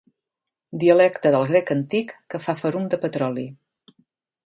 [0.83, 3.49] Dialecte del grec antic que fa ferum de petroli.